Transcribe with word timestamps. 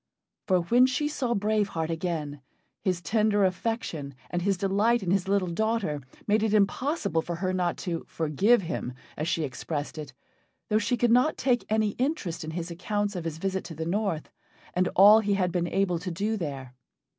For 0.47 0.61
when 0.61 0.87
she 0.87 1.07
saw 1.07 1.35
Brave 1.35 1.67
Heart 1.67 1.91
again, 1.91 2.41
his 2.81 3.03
tender 3.03 3.45
affection 3.45 4.15
and 4.31 4.41
his 4.41 4.57
delight 4.57 5.03
in 5.03 5.11
his 5.11 5.27
little 5.27 5.47
daughter 5.51 6.01
made 6.25 6.41
it 6.41 6.55
impossible 6.55 7.21
for 7.21 7.35
her 7.35 7.53
not 7.53 7.77
to 7.85 8.03
"forgive 8.07 8.63
him," 8.63 8.93
as 9.15 9.27
she 9.27 9.43
expressed 9.43 9.99
it, 9.99 10.11
though 10.69 10.79
she 10.79 10.97
could 10.97 11.11
not 11.11 11.37
take 11.37 11.65
any 11.69 11.89
interest 11.99 12.43
in 12.43 12.49
his 12.49 12.71
accounts 12.71 13.15
of 13.15 13.25
his 13.25 13.37
visit 13.37 13.63
to 13.65 13.75
the 13.75 13.85
north 13.85 14.31
and 14.73 14.87
all 14.95 15.19
he 15.19 15.35
had 15.35 15.51
been 15.51 15.67
able 15.67 15.99
to 15.99 16.09
do 16.09 16.35
there. 16.35 16.73